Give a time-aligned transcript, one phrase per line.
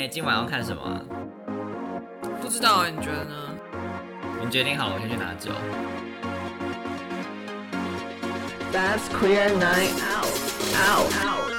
[0.00, 0.98] 哎、今晚要看什么啊？
[2.40, 3.34] 不知道哎，你觉得呢？
[4.42, 5.52] 你决定好了，我先去拿酒。
[8.72, 10.24] That's queer night out.
[10.88, 11.12] Out.
[11.22, 11.50] Out.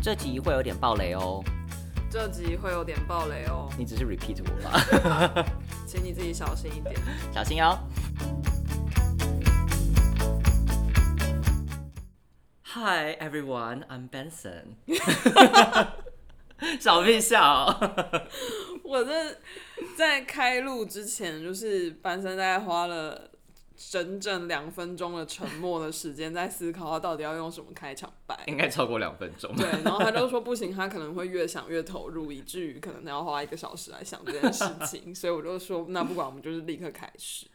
[0.00, 1.44] 这集会有点暴雷哦，
[2.08, 5.44] 这集会有点暴雷哦，你只是 repeat 我吧，
[5.88, 6.94] 请你自己小心一点。
[7.32, 7.78] 小心哦。
[12.62, 14.74] Hi everyone, I'm Benson。
[16.78, 17.66] 小屁笑，
[18.84, 19.38] 我这
[19.96, 23.30] 在开录之前，就是班森大概花了
[23.78, 28.36] 整整两分钟的沉默的时间，在思考他到底要用什么开场白。
[28.48, 29.54] 应该超过两分钟。
[29.56, 35.14] 对，然后他就说不行，他可能会越想越投入，以至于可能要花一个小时来想这件事情。
[35.14, 37.46] 所以我就说，那不管，我们就是立刻开始。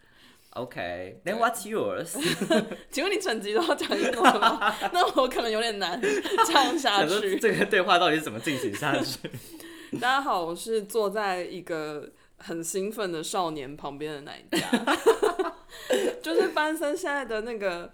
[0.52, 2.16] OK, then what's yours？
[2.90, 4.74] 请问你整集都要讲英文吗？
[4.94, 7.38] 那我可能有点难这样下去。
[7.40, 9.18] 这个对话到底是怎么进行下去？
[10.00, 14.68] 大家好，我是坐在一个很兴奋的少年旁边的那一家，
[16.22, 17.92] 就是班森现在的那个，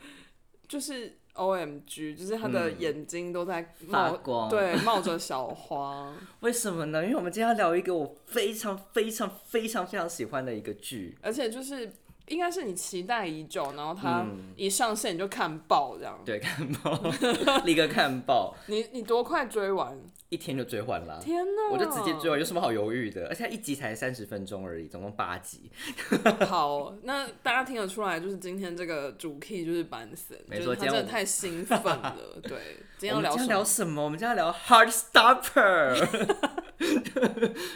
[0.68, 6.14] 就是 O M G，就是他的眼睛都在冒、发光对，冒着小花。
[6.42, 7.04] 为什么呢？
[7.04, 11.18] 因为我们今天要聊一个我非常非常非常非常喜欢的一个剧。
[11.22, 11.92] 而且就是
[12.28, 16.20] 应该是你期待已久，然后他嗯一上线你就看爆这样。
[16.26, 17.00] 对，看爆，
[17.66, 19.98] 立刻看爆，你你多快追完？
[20.30, 21.20] 一天就追完了。
[21.22, 21.72] 天哪！
[21.72, 23.28] 我就直接追完，有什么好犹豫的？
[23.28, 25.72] 而且它一集才三十分钟而已，总共八集。
[26.48, 32.16] 好，那大家听得出来，就是今天这个主 key 就是班森，没错真的太兴奋了。
[32.44, 34.52] 对，今天要聊什么我们今天聊？
[34.52, 34.70] 什么？
[34.70, 36.38] 我们今天要聊 Heart Stopper，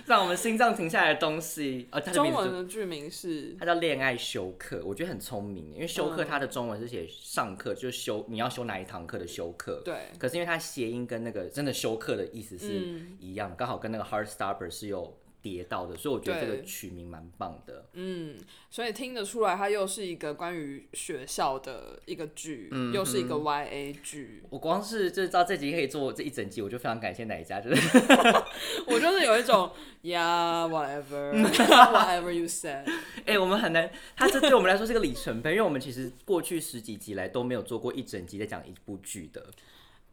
[0.05, 1.87] 让 我们心脏停下来的东西。
[1.89, 9.81] 呃，它的中文的剧名是它叫恋爱休克，我觉得很聪明，因为休课嗯它的中文是写上课，就是修你要修哪一堂课的休克。
[9.83, 17.85] 对，可是因为它谐音跟那个真的休克的意思是嗯一样，刚、好跟那个 Heart Stopper 是有叠到的，所以我觉得这个取名蛮棒的。
[17.93, 18.37] 嗯，
[18.69, 24.43] 所以听得出来，它又是一个关于学校的一个剧，嗯又是一个 YA 剧。
[24.49, 27.97] 我光是就知道这集可以做这一整集，我就非常感谢哪一家，就是
[28.87, 29.69] 我就是有一种
[30.01, 32.89] ，Yeah whatever whatever you said。
[33.25, 39.45] 哎、我们很难，它这对我们来说是个里程碑，因为我们其实过去十几集来都没有做过一整集在讲一部剧的，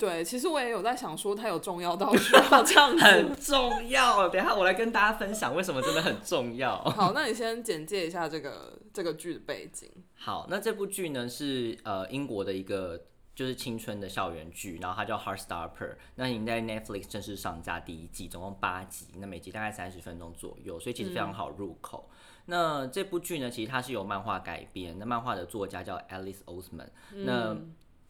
[0.00, 3.04] 对，其实我也有在想说，它有重要到 需要这样子。
[3.04, 4.26] 很重要。
[4.30, 6.82] 等一下我来跟大家分享为什么真的很重要。
[6.96, 9.90] 好，那你先简介一下这个这个剧的背景。
[10.14, 12.98] 好，那这部剧呢是呃英国的一个
[13.34, 15.70] 就是青春的校园剧，然后它叫《Heartstopper》，
[16.14, 22.08] 那已经在 Netflix 正式上架第一季，总共八集，那每集大概三十分钟左右，所以其实非常好入口。
[22.46, 27.56] 那这部剧呢，其实它是由漫画改编，那漫画的作家叫 Alice Oseman，、那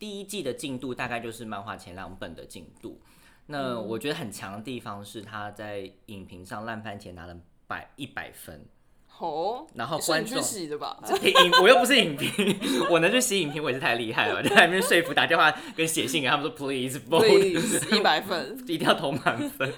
[0.01, 3.01] 第一季的进度大概就是漫画前两本的进度。
[3.47, 8.65] 那我觉得很强的地方是他在影评上烂番茄拿了百一百分，
[9.19, 10.99] 哦，然后观众洗的吧？
[11.23, 12.31] 影我又不是影评，
[12.89, 18.57] 我能去洗影评，我也是太厉害了，在那边说服打电话跟写信给他们说 please vote，Please，一百分。
[18.67, 19.73] 一定要投满分。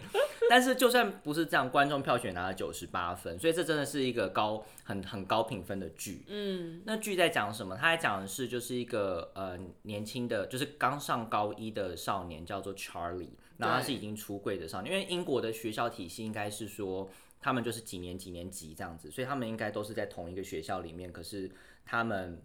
[0.52, 6.26] 但是就算不是这样，观众票选拿了九十八分，所以这真的是一个高很很高评分的剧。
[6.28, 7.74] 嗯，那剧在讲什么？
[7.74, 14.92] 它在讲的是就是一个呃年轻的，就是刚上高一的少年，叫做 Charlie，然后他是已经出柜的少年。
[14.92, 17.08] 因为英国的学校体系应该是说
[17.40, 21.50] 他们就是几年几年级这样子，所以他们应该都是在同一个学校里面，可是
[21.86, 22.42] 他们。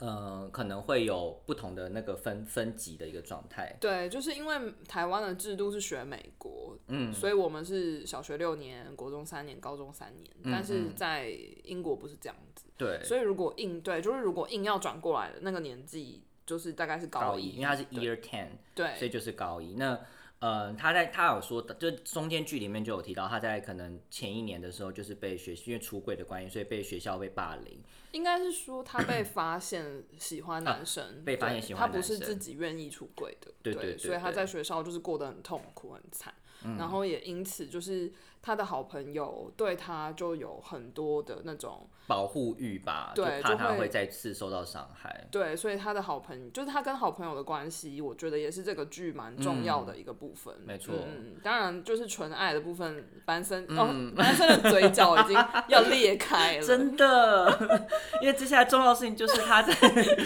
[0.00, 3.76] 呃，可能会有不同的那个分分级的一个状态。
[3.78, 11.28] 对，就是因为台湾的制度是学美国，嗯，所以我们是小学六年，国中三年，高中三年，嗯但是在
[11.64, 12.64] 英国不是这样子。
[12.78, 19.74] 对，所以如果硬对，就是如果硬要转过来的那个年纪，就是大概是高一，因为他是对 Year Ten，对所以就是高一。
[19.74, 20.00] 那
[20.40, 27.78] 呃，他在他有说的，就中间剧里面就有提到，他在可能前一年的时候，就是被学因为出轨的关系，所以被学校被霸凌。
[28.12, 36.34] 应该是说他被发现喜欢男生，啊被发现喜欢他不是自己愿意出轨的，对对对所以他在学校就是过得很痛苦很惨，
[36.78, 38.10] 然后也因此就是
[38.40, 45.28] 他的好朋友对他就有很多的那种保护欲吧，就对怕他会再次受到伤害。
[45.30, 50.54] 对，所以他的好朋友就是他跟好朋友的关系，我觉得也是这个剧蛮重要的一个部分。
[50.58, 55.36] 嗯没错嗯，当然就是纯爱的部分，班森、嗯哦，班森的嘴角已经
[55.68, 56.62] 要裂开了。
[56.66, 57.86] 真的，
[58.20, 59.72] 因为接下来重要的事情就是他在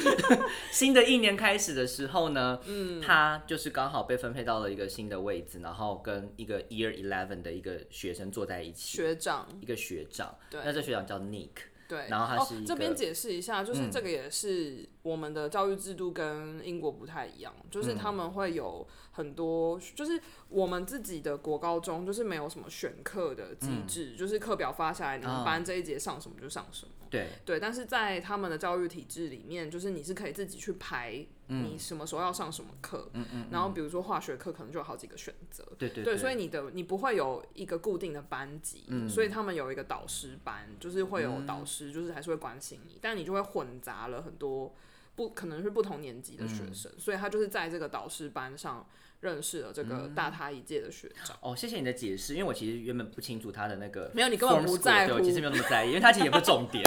[0.72, 11.50] 新的一年开始的时候呢，嗯，他就是刚好被分配到了一个新的位置，然后跟一个 Year Eleven 的一个学生坐在一起，学长，一个学长，对那这学长叫 Nick。
[11.88, 13.90] 对，然后它是哦、这边解释一下，就是嗯。
[13.90, 26.92] 这个也是我们的教育制度跟英国不太一样，就是他嗯们会有很多，就是我们自己的国高中就是没有什么选课的机制，就是课表发下来，你们班这一节上什么就上什么。
[27.08, 39.08] 对，对，但是在他们的教育体制里面，就是你是可以自己去排你什么时候要上什么课，嗯嗯，然后比如说化学课可能就有好几个选择，对对对，所以你的你不会有一个固定的班级，嗯。
[39.08, 44.74] 所以他们有一个导师班，就是会有导师，就是还是会关心你，但你就会混杂了很多
[45.14, 46.74] 不可能是不同年级的学嗯。
[46.74, 48.86] 生，所以他就是在这个导师班上
[49.24, 51.34] 认识了这个嗯大他一届的学长。
[51.40, 56.84] 哦，谢谢你的解释，因为我其实原本不清楚他的那个没有你根本不在乎对我其实没有那么在意，因为他其实也不是重点，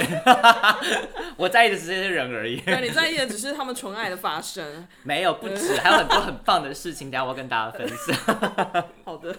[1.36, 4.86] 我在意的只是这些人而已，对，你在意的只是他们纯爱的发生。
[5.02, 8.16] 没有不止，还有很多很棒的事情，等一下我要跟大家分享。
[9.04, 9.34] 好的，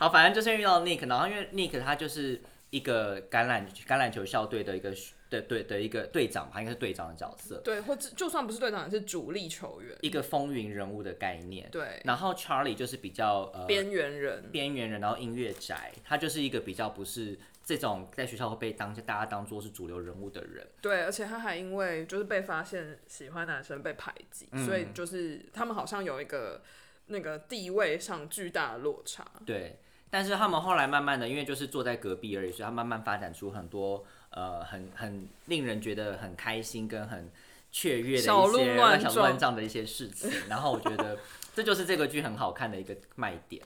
[0.00, 4.92] 好，反正就是遇到 Nick，然后因为 Nick 他就是一个橄榄橄榄球校队的一个
[5.28, 9.96] 的队的一个队长吧，应该是队长的角色，对，或者就算不是队长，也是主力球员。
[10.02, 11.68] 一个风云人物的概念。
[11.70, 14.50] 对，然后 Charlie 就是比较呃边缘人。
[14.50, 20.66] 边缘人，然后音乐宅，他就是一个比较不是这种在学校会被当大家当做是主流人物的人。
[20.80, 26.62] 对，而且他还因为就是被发现喜欢男生被排挤，嗯所以就是他们好像有一个
[27.06, 29.24] 那个地位上巨大的落差。
[29.44, 29.78] 对，
[30.10, 37.30] 但是他们后来慢慢的，因为就是坐在隔壁而已，所以他慢慢发展出很多呃很很令人觉得很开心跟很
[37.72, 40.30] 雀跃的一些小鹿乱撞的一些事情。
[40.48, 41.18] 然后我觉得
[41.54, 43.62] 这就是这个剧很好看的一个卖点。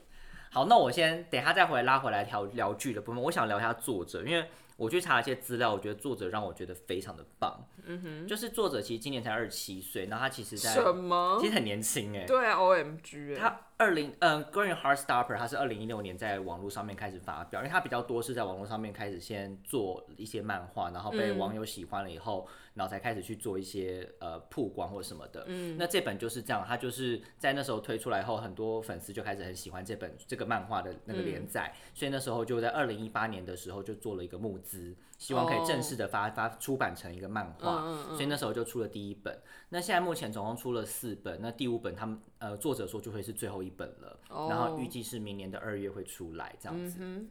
[0.49, 3.23] 好，那我先等一下再回来拉回来聊聊剧的部分。
[3.23, 4.45] 我想聊一下作者，因为
[4.75, 7.63] 我去查了一些资料，我觉得作者让我觉得非常的棒。
[7.85, 11.47] 嗯哼，就是作者其实今年才二十七岁，然后他其实在什么其？
[11.47, 21.37] 实很年轻哎、对啊，O M G，他二零嗯，关于 Heartstopper，它是二零一六年在网络上面开始发表，因为它比较多是在网络上面开始先做一些漫画，然后被嗯。
[21.39, 25.45] 网友喜欢了以后，然后才开始去做一些呃曝光或什么的。
[25.47, 38.15] 嗯，那这本就是这样，它就是在那时候推出来后，很多粉丝就开始很喜欢这本这个漫画的那个连载，所以那时候就在二零一八年的时候就做了一个募资，希望可以正式的发、发出版成一个漫画，嗯嗯嗯。
[38.15, 39.39] 所以那时候就出了第一本。
[39.69, 44.47] 那现在目前总共出了四本，那第五本他们呃作者说就会是最后一本了，哦。
[44.49, 46.97] 然后预计是明年的二月会出来这样子。
[46.99, 47.29] 嗯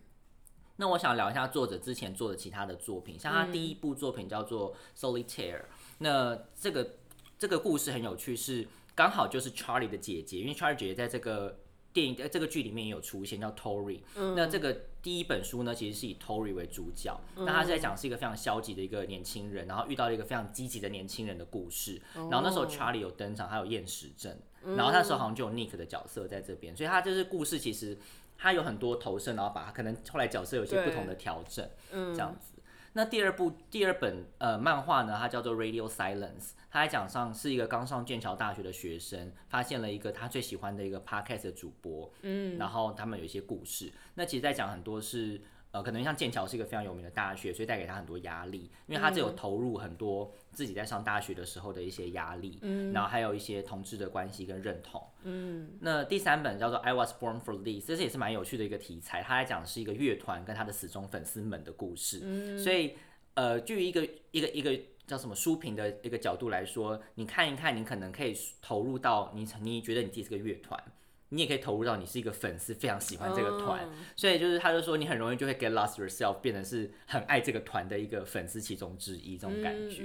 [0.76, 5.58] 那我想聊一下作者之前做的其他的作品，像他第一部作品叫做《Solitaire》，
[5.98, 6.94] 那这个
[7.36, 11.58] 这个故事很有趣，是刚好就是 Charlie 的姐姐，因为 Charlie 姐姐在这个
[11.92, 14.00] 电影呃这个剧里面也有出现，叫 Tori。
[14.36, 14.72] 那这个
[15.02, 22.00] 第一本书呢，其实是以 Tory 为主角，那他是在讲是一个非常消极的一个年轻人，然后遇到了一个非常积极的年轻人的故事。
[22.14, 24.36] 然后那时候 Charlie 有登场，他有厌食症，
[24.76, 27.98] 然后那时候好像就有 Nick 的角色在这边，所以他就是故事其实
[28.38, 32.49] 他有很多投射，然后把他可能后来角色有些不同的调整，这样子。
[32.92, 36.40] 那第二部第二本呃漫画呢，它叫做《Radio Silence》，
[36.70, 43.92] 它在讲上是一个刚上剑桥大学的学生，发现了一个他最喜欢的一个 podcast 的主播，嗯，然后他们有一些故事。
[44.14, 45.40] 那其实在讲很多是
[45.72, 55.70] 呃，可能像剑桥是一个非常有名的大学，所以带给他很多压力，因为他只有投入很多自己在上大学的时候的一些压力，嗯，然后还有一些同志的关系跟认同，嗯。
[55.80, 62.94] 那第三本叫做《I Was Born for This》，这是也是蛮有趣的一个题材，它在讲的是一个乐团跟他的死忠粉丝们的故事，嗯，所以
[63.34, 70.82] 呃，据一个一个一个叫什么书评的一个角度来说，你看一看，你可能可以投入到你你觉得你自己是个乐团。
[71.30, 80.02] 你也可以投入到你是一个粉丝，非常喜欢这个团，所以就是他就说你很容易就会 get lost yourself，变成是很爱这个团的一个粉丝其中之一，这种感觉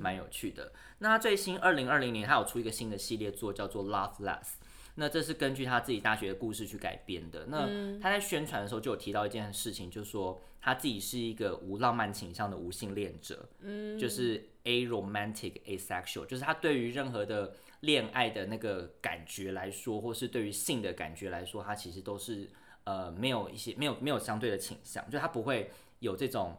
[0.00, 0.72] 蛮、有趣的。
[0.98, 4.54] 那他最新二零二零年他有出一个新的系列作，叫做 Love Less。
[4.96, 7.46] 那这是根据他自己大学的故事去改编的。
[7.48, 7.66] 那
[8.00, 22.50] 他在宣传的时候就有提到一件事情，就是说他自己是一个无浪漫倾向的无性恋者，嗯，就是 aromantic asexual，就是他对于任何的恋爱的那个感觉来说，或是对于性的感觉来说，他其实都是
[22.84, 26.56] 呃没有一些没有没有相对的倾向，就他不会有这种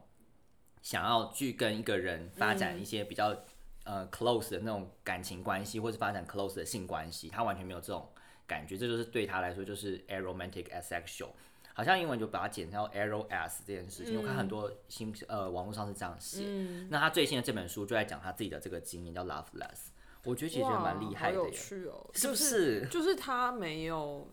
[0.81, 3.35] 想要去跟一个人发展一些比较、
[3.83, 8.07] 呃 close 的那种感情关系，或是发展 close 的性关系，他完全没有这种
[8.45, 11.31] 感觉，这就是对他来说就是 aromantic asexual。
[11.77, 16.41] 好像英文就把它简称 arrow s 这件事情，我看很多新呃网络上是这样写。
[16.89, 19.89] 那他最新的这本书就在讲他自己的这个经验，叫 Love Less。
[20.23, 22.33] 我觉得其实蛮厉害的好有，趣哦，是不？
[22.33, 24.27] 就是就是他没有，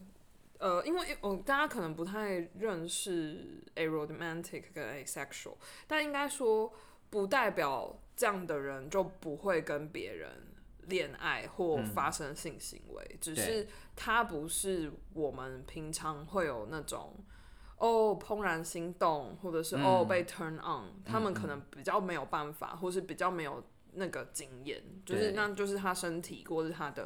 [0.58, 5.56] 呃，因为我、大家可能不太认识 aromantic 跟 asexual，
[5.88, 6.72] 但应该说
[7.10, 10.30] 不代表这样的人就不会跟别人
[10.86, 17.16] 恋爱或发生性行为，只是他不是我们平常会有那种。
[17.86, 19.82] 哦怦然心动，或者是、嗯。
[19.84, 23.62] 哦被 turn on，他们可能比较没有办法，或是比较没有
[23.94, 27.04] 那个经验，就是那就是他身体或是他的。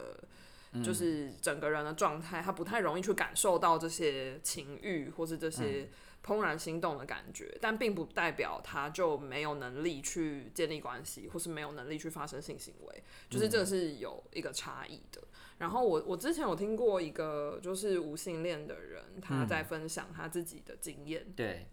[0.72, 0.82] 嗯。
[0.82, 5.50] 就是整个人的状态，他不太容易去感受到这些情欲或是这嗯。
[5.50, 5.88] 些
[6.26, 15.22] 怦然心动的感觉，但并不代表他就没有能力去建立关系，或是没有能力去发生性行为，就是这是有一个差异的。
[15.58, 21.66] 然后我我之前有听过一个就是无性恋的人，他在分享他自己的经验，对，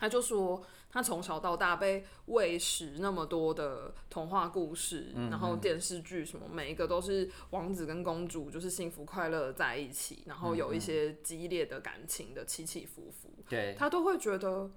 [0.00, 14.70] 他就说他从小到大被喂食那么多的童话故事，然后电视剧什么，每一个都是王子跟公主就是幸福快乐在一起，然后有一些激烈的感情的起起伏伏，对，他都会觉得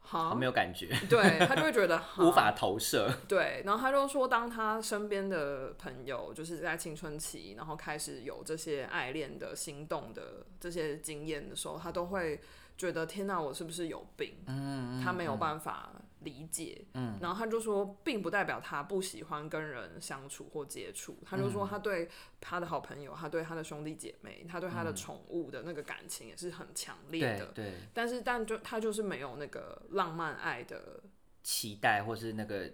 [0.00, 3.10] 好没，有感觉，对他就会觉得 哈无法投射。
[3.26, 12.38] 对，然后他就说，当他身边的朋友就是在青春期，然后开始有这些爱恋的心动的这些经验的时候，他都会
[12.76, 14.36] 觉得天哪，我是不是有病？
[14.46, 15.90] 嗯，他没有办法
[16.20, 16.84] 理解。
[16.94, 22.08] 嗯，然后他就说，并不代表他不喜欢跟人相处或接触，他就说他对
[22.40, 27.52] 他的好朋友，他对他的兄弟姐妹，他对他的宠物的那个感情也是很强烈的。
[27.92, 31.02] 但是，但就他就是没有那个浪漫爱的
[31.42, 32.70] 期待或是那个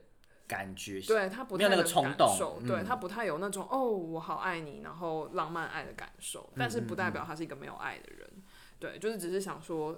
[0.47, 2.37] 感觉，对他不没有那个太能感冲动。
[2.39, 2.67] 受，嗯。
[2.67, 8.20] 对他不太有那种哦，我好爱你，然后浪漫爱的感受，嗯但是不代表他是一个没有爱的人，
[8.81, 9.91] 对，就是只是想说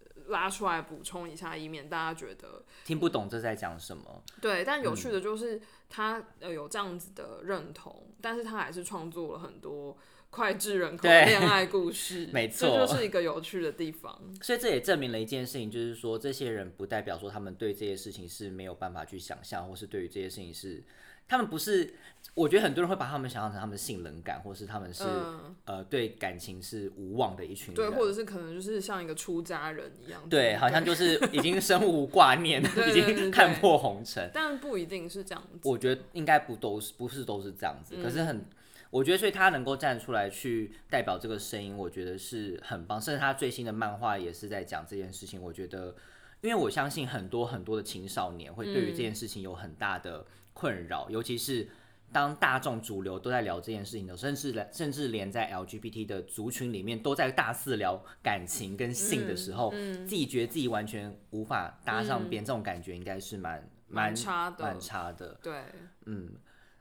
[0.00, 4.22] 呃拉出来补充一下，以免大家觉得听不懂这在讲什么。
[4.42, 4.62] 对。
[4.64, 9.96] 但嗯有趣的就是他呃有这样子的认同，但是他还是创作了很多
[10.30, 14.20] 脍炙人口的恋爱故 事，没错这就是一个有趣的地方。
[14.42, 20.82] 所以这也证明了一件事情，就是说这些人不代表说他们对这些事情是没有办法去想象，或是对于这些事情是
[21.28, 21.94] 他们不是。
[22.32, 27.74] 我觉得很多人会把他们想象成他们性冷感，或是他们是、嗯呃对感情是无望的一群人。
[27.76, 34.28] 对，或者是可能就是像一个出家人一样，对，好像就是已经身无挂念， 已经看破红尘。
[34.34, 35.60] 但不一定是这样子。
[35.62, 38.44] 我觉得应该不都是不是都是这样子，可是很，
[38.90, 43.00] 我觉得所以他能够站出来去代表这个声音，我觉得是很棒。
[43.00, 45.40] 甚至他最新的漫画也是在讲这件事情。
[45.40, 45.94] 我觉得，
[46.40, 51.68] 因为我相信很多很多的青少年会对于这件事情有很大的困扰，尤其是。
[52.12, 59.72] 当大众主流都在聊这件事情的时候，甚至连甚至连在 LGBT 的族群里面都在大肆聊感情跟性的时候，
[60.06, 65.36] 自己觉得自己完全无法搭上边，这种感觉应该是蛮蛮差的蛮差的。
[65.42, 65.64] 对，
[66.04, 66.34] 嗯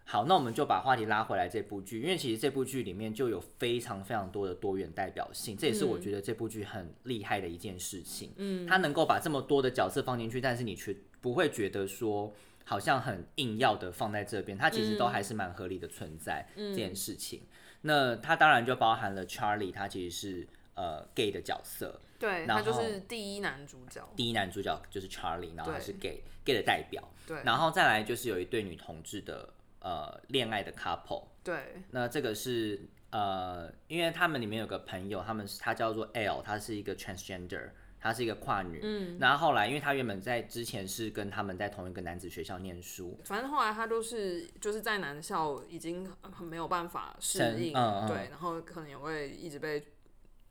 [0.05, 8.33] 好，那我们就把话题拉回来这部剧，因为其实这部剧里面就有非常非常多的多元代表性，这也是我觉得这部剧很厉害的一件事情。
[8.35, 12.31] 嗯，它能够把这么多的角色放进去，但是你却不会觉得说
[12.63, 17.43] 好像很硬要的放在这边，它其实都还是蛮合理的存在、这件事情。
[17.81, 24.07] 那它当然就包含了 Charlie，他其实是呃 gay 的角色，对，然他就是第一男主角。
[24.15, 31.25] 第一男主角就是 Charlie，然后他是 gay gay 的代表，对，然后再来就是有一对女同志的呃恋爱的 couple。
[31.43, 32.79] 对，那这个是
[33.09, 37.69] 呃，因为他们里面有个朋友，他们是他叫做 L，他是一个 transgender，
[38.03, 38.81] 他是一个跨女。
[38.83, 39.17] 嗯。
[39.19, 48.07] 然后后来，因为她原本在之前是跟他们在同一个男子学校念书，反正后来她都是就是在男校已经很没有办法适应，嗯嗯。
[48.07, 49.87] 对，然后可能也会一直被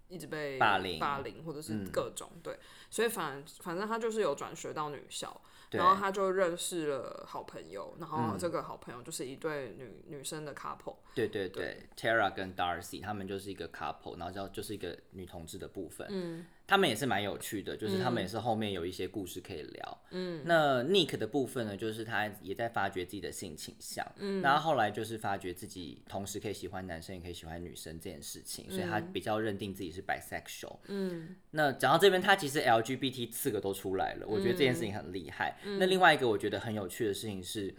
[0.09, 2.59] 一直被霸凌嗯霸凌或者是各种、对，
[2.90, 5.40] 所以反反正他就是有转学到女校，
[5.71, 8.28] 然后他就认识了好朋友，然嗯。
[8.30, 16.06] 后这个好朋友就是一对女女生的 couple，对对对 t a r a 跟 Darcy 他们就是一个 couple，然后就就是一个女同志的部分。
[16.11, 20.02] 嗯，他们也是蛮有趣的，就是他们也是后面有一些故事可以聊。
[20.11, 24.02] 嗯，那 Nick 的部分呢，就是他也在发掘自己的性倾向。
[24.17, 30.79] 嗯，然后后来就是发觉自己同时可以喜欢男生，也可以喜欢女生这件事情，所以他比较认定自己是 bisexual。
[30.88, 35.59] 嗯，那讲到这边，他其实 LGBT 四个都出来了，我觉得这件事情很厉害。
[35.79, 37.75] 那另外一个我觉得很有趣的事情是，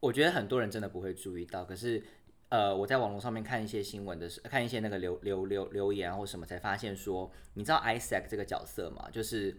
[0.00, 2.02] 我觉得很多人真的不会注意到，可是。
[2.50, 9.08] 呃，我在网络上面看一些新闻的时，看一些那个留留留留言啊或什么，才发现说，你知道 Isaac 这个角色吗？
[9.12, 9.56] 就是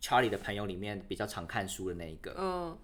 [0.00, 2.32] Charlie 的朋友里面比较常看书的那一个。
[2.38, 2.78] 嗯，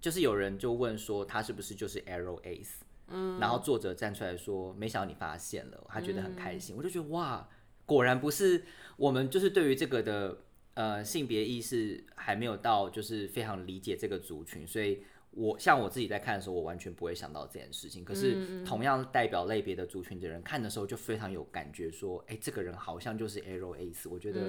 [0.00, 2.76] 就是有人就问说，他是不是就是 Arrow Ace？
[3.08, 6.76] 嗯，然后作者站出来说，没想到你发现了，他觉得很开心。
[6.76, 7.48] 我就觉得哇，
[7.84, 8.64] 果然不是
[8.96, 10.38] 我们就是对于这个的
[10.74, 15.02] 呃性别意识还没有到，就是非常理解这个族群，所以。
[15.30, 18.04] 我像我自己在看的时候，我完全不会想到这件事情。
[18.04, 24.40] 可是同样代表类别的族群的人看的时候，就非常有感觉，说，哎、这个人好像就是 Arrow Ace，我觉得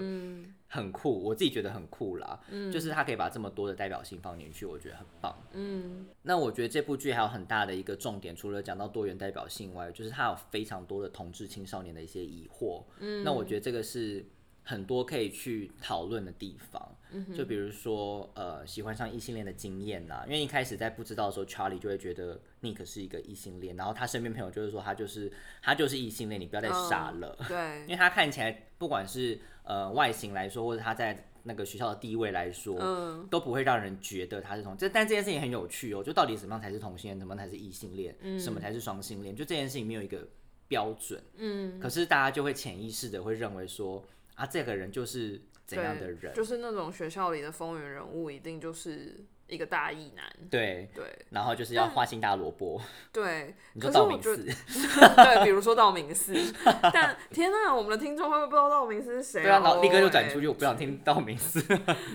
[0.67, 2.39] 很酷，我自己觉得很酷啦。
[2.71, 5.37] 就是他可以把这么多的代表性放进去，我觉得很棒。
[5.53, 12.83] 嗯，那我觉得这部剧还有很大的一个重点，除了讲到多元代表性外，就是它有非常多的同志青少年的一些疑惑。
[12.99, 14.25] 嗯，那我觉得这个是。
[14.69, 16.95] 很多可以去讨论的地方。
[17.35, 27.35] 就比如说呃，喜欢上异性恋的经验呐、因为一开始在不知道的时候，Charlie 就会觉得 Nick 是一个异性恋，然后他身边朋友就是说他就是他就是异性恋，你不要再傻了。
[27.47, 34.77] 对因，为他看起来不管是呃外形来说，或者他在那个学校的地位来说，嗯都不会让人觉得他是同。
[34.77, 40.27] 这但这件事情很有趣哦，就到底什么样才是同性恋，什么才是异性恋，嗯什么才是双性恋，就这件事情没有一个
[40.67, 41.19] 标准。
[41.37, 44.05] 嗯，可是大家就会潜意识的会认为说
[44.39, 49.15] 啊，这个人就是怎样的人，就是那种学校里的风云人物，一定就是
[49.47, 50.25] 一个大义男。
[50.49, 50.89] 对。
[50.95, 52.81] 对然后就是要花心大萝卜，
[53.11, 56.33] 对， 你可说道明寺是我觉得，对，比如说道明寺，
[56.93, 61.61] 但天呐，我们的听众会不会不知道道明寺是谁、对啊，然后立刻就转哦出去，我不想听道明寺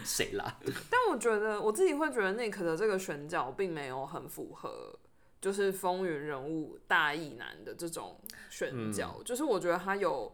[0.04, 0.58] 谁啦？
[0.90, 4.98] 但我觉得我自己会觉得 Nick 的这个选角并没有很符合，
[5.40, 8.18] 就是风云人物大义男的这种
[8.50, 10.32] 选角，就是我觉得他有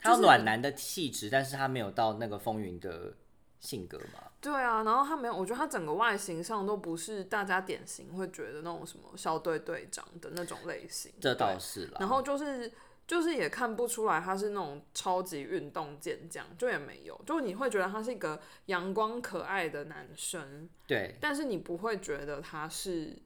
[0.00, 3.14] 他有就暖男的气质，但是他没有到那个风云的
[3.60, 4.22] 性格嘛。
[4.40, 11.96] 对啊，然后他没有，我觉得他整个外形上都不是大家典型会觉得那种什么校队队长的那种类型，这倒是啦。
[11.98, 12.72] 然后就是
[13.04, 23.18] 就是也看不出来他是那种超级运动健将，就也没有，就你会觉得他是一个阳光可爱的男生，对，但是你不会觉得他是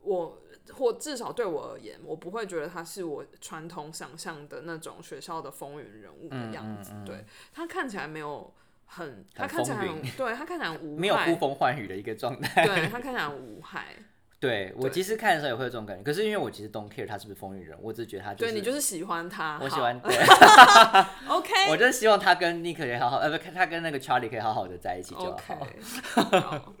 [0.00, 0.38] 我，
[0.72, 6.92] 或至少对我而言，我不会觉得他是我传统想象的那种学校的风云人物的样子。
[7.04, 8.52] 对他看起来没有
[8.86, 12.64] 很，他看起来风很，对他看起来很无害，没有呼风唤雨的一个状态。
[12.64, 13.96] 对他看起来很无害。
[14.40, 20.14] 对我其实看的时候也会有这种感觉，可是因为我其实 don't care 他是不是风云人物，我只是觉得他就是对你就是喜欢他，我喜欢，对，
[21.26, 25.32] OK 我就是希望他跟 Nick 可以好好，呃，不，他跟那个 Charlie 可以好好的在一起就好。
[25.34, 26.72] OK，好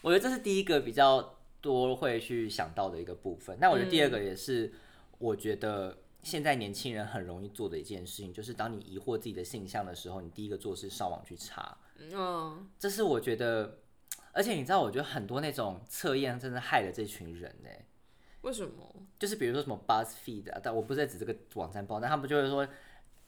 [0.00, 3.56] 我觉得这是第一个比较多会去想到的一个部分。
[3.58, 4.70] 那我觉得第二个也是，
[5.18, 11.78] 我觉得现在年轻人很容易做的一件事情，就是当你疑惑自己的性向的时候，你第一个做是上网去查。
[11.98, 13.78] 嗯，这是我觉得，
[14.32, 17.70] 而且你知道，我觉得很多那种测验真的害了这群人呢、
[18.42, 18.94] 为什么？
[19.18, 22.66] 就是比如说什么 BuzzFeed 啊，但我不是在指这个网站报，但他们就会说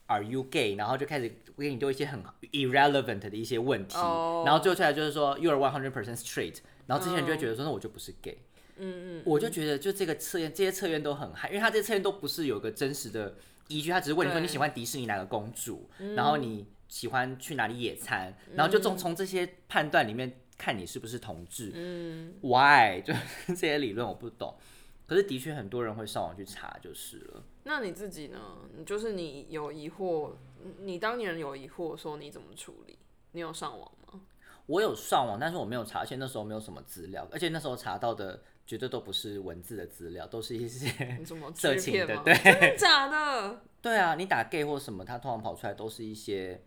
[0.07, 0.75] Are you gay？
[0.75, 6.57] 然后就开始给你丢一些很 irrelevant 的一些问题哦然后最后出来就是说 You are one hundred percent straight，
[6.87, 8.37] 然后这些人就会觉得说、那我就不是 gay。
[8.77, 13.37] 嗯嗯，我就觉得就这个测验，这些测验都很嗨，因为他这些测验都不是有个真实的
[13.69, 21.71] 依据，他只是问你说你喜欢迪士尼哪个公主，然后你喜欢去哪里野餐，然后就从从这些判断里面看你是不是同志。
[21.73, 23.01] 嗯，Why？
[23.01, 23.13] 就
[23.47, 24.53] 这些理论我不懂，
[25.07, 27.43] 可是的确很多人会上网去查就是了。
[27.63, 28.39] 那你自己呢？
[28.77, 30.33] 你就是你有疑惑，
[30.81, 32.99] 你当年有疑惑，说你怎么处理？
[33.31, 34.21] 你有上网吗？
[34.67, 41.23] 我有上网，但是我没有查，而且那时候没有什么资料，而且那时候查到的绝对都不是文字的资料，都是一些
[41.55, 41.75] 色？
[41.75, 43.61] 情的对真的假的？
[43.81, 46.59] 对啊，你打 gay 或什么，它通常跑出来都是一些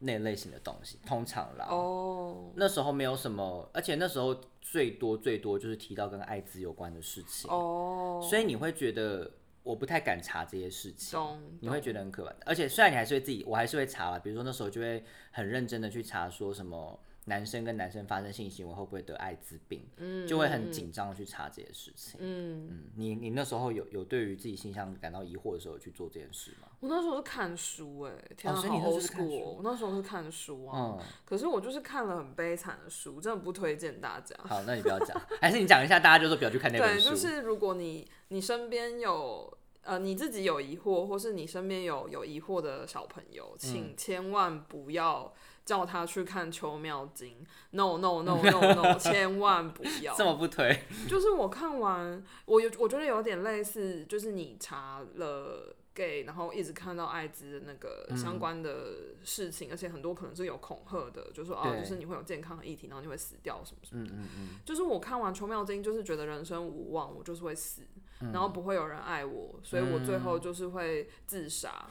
[0.00, 1.66] 那类型的东西，通常啦。
[1.70, 9.30] 哦，那时候没有什么，而且那时候最多最多就是提到跟艾滋有关的事情，哦，所以你会觉得
[9.62, 11.16] 我不太敢查这些事情，
[11.60, 12.34] 你会觉得很可怕。
[12.44, 22.20] 而且虽然你还是会自己，我还是会查啦，比如说那时候就会很认真的去查说什么男生跟男生发生性行为会不会得艾滋病，嗯就会很紧张的去查这些事情。
[22.20, 26.68] 嗯，嗯，你你那时候有有对于自己性向感到疑惑的时候去做这件事吗？
[26.80, 34.36] 我那时候是看书、哎，天啊，哦所以你好那时候 old school 书哦我那时候是看书啊，嗯，可是我就是看了很悲惨的书，真的不推荐大家。
[34.44, 45.32] 好，那你不要讲，还是你讲一下，大家就说不要去看那本对，就是如果你你身边有呃你自己有疑惑，或是你身边有有疑惑的小朋友，嗯请千万不要
[45.64, 47.28] 叫他去看《秋妙经》
[47.70, 50.14] ，no no no no no， 千万不要。
[50.14, 58.16] 这么不推， 就是我看完，我有我觉得有点类似，就是你查了 gay，然后一直看到艾滋的那个嗯。
[58.16, 64.02] 相关的事情，而且很多可能是有恐吓的，就说哦，就是你会有健康的议题，然后你会死掉什么什么。
[64.04, 67.82] 嗯嗯嗯，就是我看完《秋妙经》，就是觉得人生无望，我就是会死，
[68.20, 68.32] 嗯。
[68.32, 71.86] 然后不会有人爱我，所以我最后就是会自杀，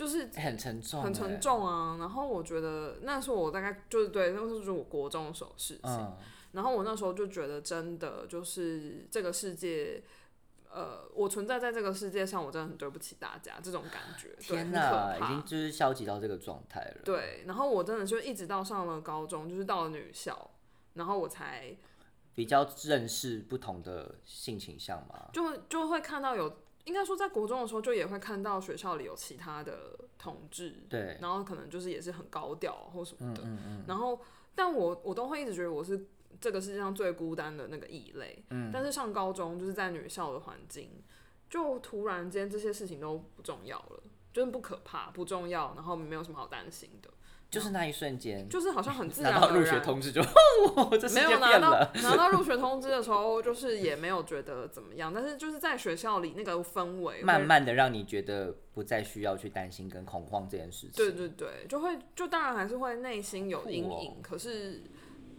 [0.00, 1.38] 就是欸很沉重，很沉。
[1.38, 1.98] 重啊。
[2.00, 5.90] 然后我觉得那时候我大概就是对，那时候就是我国中的时候事情。
[5.90, 6.16] 嗯，
[6.52, 10.02] 然后我那时候就觉得，真的就是这个世界，
[10.72, 17.02] 呃，我存在在这个世界上，我真的很对不起大家，这种感觉，对，天很哪，已经就是消极到这个状态了。
[17.04, 17.44] 对。
[17.46, 20.50] 然后我真的就一直到上了高中，就是到了女校，
[20.94, 21.76] 然后我才
[22.34, 25.28] 比较认识不同的性倾向嘛。
[25.30, 26.56] 就就会看到有，
[26.90, 34.20] 应该说在国中的时候，就也会看到学校里有其他的同志，对，然后可能就是也是很高调或什么的，嗯嗯然后
[34.56, 36.08] 但我我都会一直觉得我是
[36.40, 38.70] 这个世界上最孤单的那个异类，嗯。
[38.72, 40.90] 但是上高中就是在女校的环境，
[41.48, 47.08] 就突然间这些事情都不重要了，就是不可怕、不重要，然后没有什么好担心的，
[47.50, 49.64] 就是那一瞬间，就是好像很自然拿到入。
[49.64, 50.22] 学通知就，
[51.12, 51.90] 没有拿到。
[52.02, 60.92] 拿到入学通知的时候， 就是也没有觉得怎么样，但是就是在学校里那个氛围，慢慢的让你觉得不再需要去担心跟恐慌这件事情。
[60.94, 64.82] 对对对，就会就当然还是会内心有阴影，可是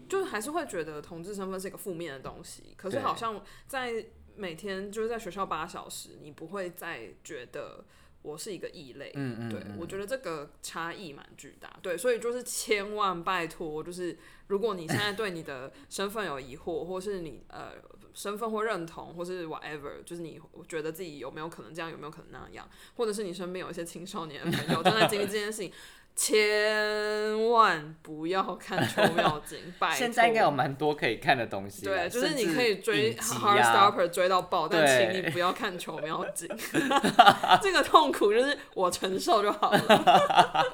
[0.09, 2.73] 就还是会觉得同志身份是一个负面的东西。
[2.75, 7.85] 可是好像在每天就是在学校八小时，你不会再觉得
[8.21, 9.11] 我是一个异类。
[9.15, 11.79] 嗯嗯，对，嗯我觉得这个差异蛮巨大。
[11.81, 17.73] 对，所以就是千万拜托，就是如果你现在对你的身份有疑惑， 或是你呃
[18.13, 25.71] 身份或认同，或是 whatever，就是你觉得自己有没有可能这样，有没有可能那样，或者是你身边有一些青少年的朋友正在经历这件事情，
[26.15, 29.97] 千万不要看《秋妙景》， 拜托。
[29.97, 31.83] 现在应该有蛮多可以看的东西。
[31.85, 36.47] 对，就是你可以追 Heartstopper 追到爆，但请你不要看《球妙景》
[37.61, 40.65] 这个痛苦就是我承受就好了。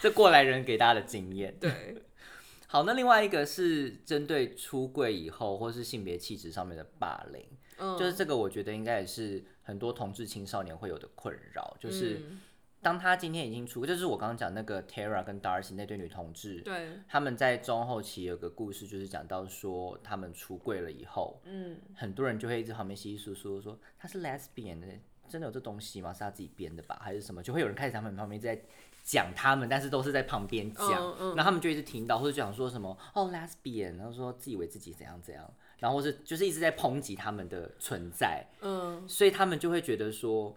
[0.00, 1.54] 这过来人给大家的经验。
[1.60, 1.96] 对，
[2.66, 7.44] 好，那另外一个是针对出柜以后或是性别气质上面的霸凌，
[7.78, 12.40] 嗯，就是这个我觉得应该也是很多同志青少年会有的困扰，就是嗯
[12.80, 24.86] 当他今天已经出，就是我刚刚讲那个 Tara 跟 Darcy 那对女同志，对，他们在中后期有个故事，就是讲到说他们出柜了以后，嗯，很多人就会一直旁边稀稀疏疏说他是 lesbian 的，
[25.28, 26.12] 真的有这东西吗？
[26.12, 27.42] 是他自己编的吧，还是什么？
[27.42, 28.58] 就会有人开始他们旁边在
[29.02, 40.54] 讲他们，但是都是在旁边讲，然后他们就一直听到或者讲说什么哦 lesbian，然后说自以为自己怎样怎样，然后或是就是一直在抨击他们的存在，嗯，所以他们就会觉得说，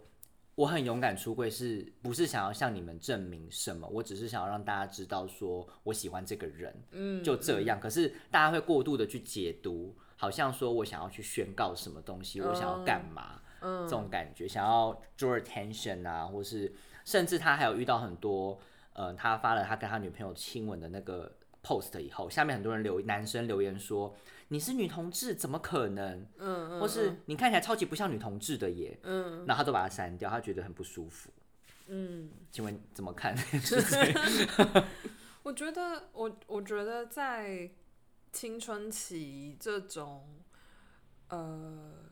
[0.54, 3.88] 我很勇敢出柜，是不是想要向你们证明什么？
[3.88, 7.80] 我只是想要让大家知道，说我喜欢这个人，嗯，就这样。
[7.80, 16.70] 可是大家会过度的去解读，好像说我想要去宣告什么东西，我想要干嘛，嗯，这种感觉，想要 draw attention 啊，或是
[17.04, 18.60] 甚至他还有遇到很多，
[18.92, 21.32] 呃，他发了他跟他女朋友亲吻的那个
[21.64, 24.14] post 以后，下面很多人留男生留言说。
[24.52, 26.26] 你是女同志，怎么可能？
[26.36, 31.30] 嗯或是你看起来超级不像女同志的耶，嗯然后他都把它删掉，他觉得很不舒服。
[31.86, 33.34] 嗯，请问怎么看？
[35.42, 37.70] 我觉得我我觉得在
[38.30, 40.22] 青春期这种，
[41.28, 42.11] 呃，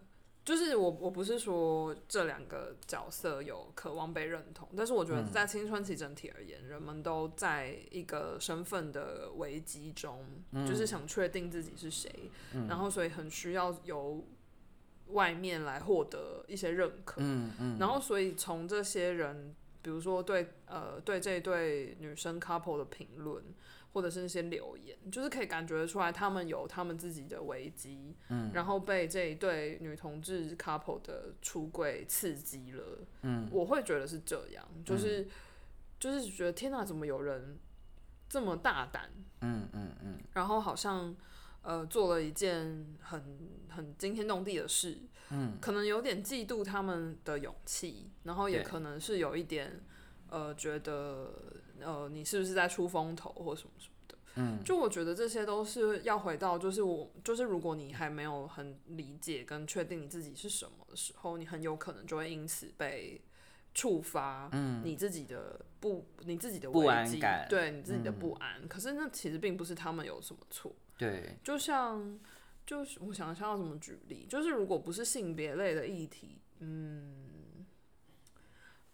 [0.50, 10.26] 就是我我不是说这两个角色有渴望被认同，但是我觉得在青春期整体而言，人们都在一个身份的危机中，
[10.66, 12.10] 就是想确定自己是谁，
[12.68, 14.24] 然后所以很需要由
[15.10, 23.40] 外面来获得一些认可，嗯嗯，然后所以从这些人，比如说对呃对这一对女生 couple 的评论，
[23.92, 35.26] 或者是那些留言，就是可以感觉得出来，他们有他们自己的危机，嗯，然后被这一对女同志 couple 的出柜刺激了，嗯，我会觉得是这样，就是、
[35.98, 37.58] 就是觉得天哪，怎么有人
[38.28, 41.14] 这么大胆，嗯嗯嗯，然后好像
[41.62, 44.98] 呃做了一件很很惊天动地的事，
[45.30, 49.82] 嗯，可能有点嫉妒他们的勇气，然后也可能是有一点
[50.28, 51.32] 呃觉得
[51.84, 63.20] 呃你是不是在出风头或什么什么的，嗯，就我觉得这些都是要回到就是我就是如果你还没有很理解跟确定你自己是什么的时候，你很有可能就会因此被。
[63.72, 64.82] 触发嗯。
[64.84, 67.46] 你自己的不，你自己的危机安感。
[67.46, 68.66] 嗯对你自己的不安。
[68.66, 72.18] 可是那其实并不是他们有什么错，对，就像，
[72.66, 77.64] 就是我想一下要怎么举例，就是如果不是性别类的议题，嗯，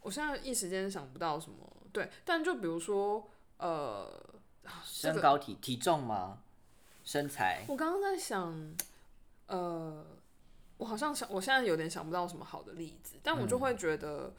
[0.03, 4.23] 我现在一时间想不到什么，对，但就比如说，呃，
[5.01, 6.43] 这个身高体体重吗？
[7.03, 7.65] 身材？
[7.69, 8.77] 我刚刚在想，
[9.47, 10.05] 呃，
[10.77, 14.35] 我好像想，我现在有点想不到什么好的例子，但我就会觉得，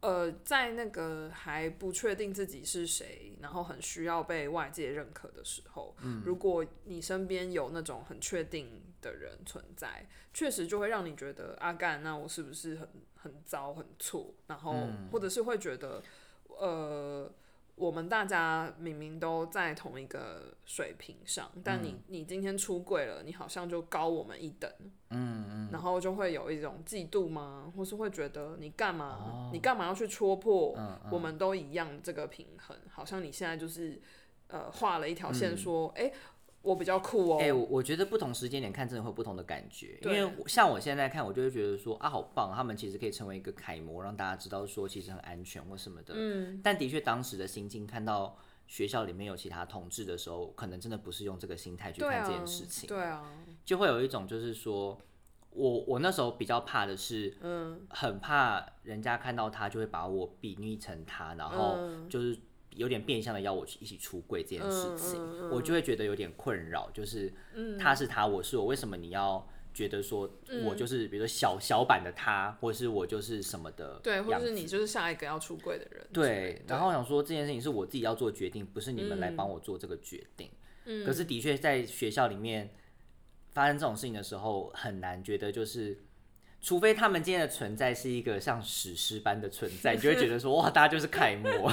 [0.00, 14.32] 呃，在那个还不确定自己是谁，然后很需要被外界认可的时候，如果你身边有那种很确定的人存在，确实就会让你觉得阿干，那我是不是很很糟很错？
[14.46, 14.74] 然后、
[15.12, 16.00] 或者是会觉得，
[16.58, 17.30] 呃。
[17.78, 24.70] 我们大家明明都在同一个水平上，但你、你今天出柜了，你好像就高我们一等，
[25.10, 27.70] 嗯嗯，然后就会有一种嫉妒吗？
[27.76, 30.74] 或是会觉得你干嘛、你干嘛要去戳破
[31.12, 32.74] 我们都一样这个平衡？
[32.90, 34.00] 好像你现在就是
[34.48, 36.10] 呃画了一条线，说，哎、
[36.66, 46.14] 我比较酷哦，哎、我我觉得不同时间点看真的会有不同的感觉，因为像我现在看，我就会觉得说啊，好棒，他们其实可以成为一个楷模，让大家知道说其实很安全或什么的。
[46.16, 53.24] 嗯，但的确当时的心境，看到学校里面有其他同志的时候，可能真的不是用这个心态去看这件事情，对啊，
[53.64, 54.98] 就会有一种就是说。
[55.58, 57.80] 我我那时候比较怕的是，嗯。
[57.88, 62.06] 很怕人家看到他就会把我比拟成他，然后嗯。
[62.10, 62.38] 就是
[62.76, 67.32] 有点变相的要我去一起出柜这件事情，嗯嗯嗯我就会觉得有点困扰，就是
[67.78, 70.20] 他是他，我是我，为什么你要觉得说
[70.64, 80.50] 我嗯就是比如说小小版的他，或者是我就是什么的对，或者是你就是下一个要出柜的人对的，然后我想说这件事情是我自己要做决定，不是你们来嗯帮我做这个决定。
[81.04, 82.70] 可是的确在学校里面
[83.52, 86.05] 发生这种事情的时候，很难觉得就是。
[86.66, 91.72] 除非他们今天的存在是一个像史诗般的存在， 你就会觉得说哇，大家就是楷模。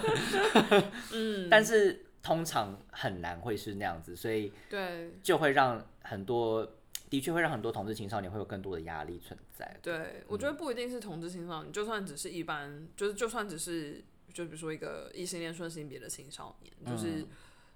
[1.11, 6.75] 嗯，但是通常很难会是那样子，所以对就会让很多，
[7.09, 9.75] 的确会让很多同志青少年会有更多的压力存在。
[9.81, 13.99] 对，我觉得不一定是同志青少年，就算只是一般，就是就算只是
[14.31, 17.25] 就比如说一个异性恋顺性别的青少年，就是